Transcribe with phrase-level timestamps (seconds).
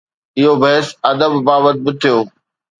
[0.37, 2.17] اهو بحث ادب بابت به ٿيو.